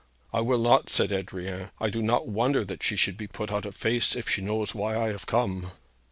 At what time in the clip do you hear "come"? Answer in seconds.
5.27-5.73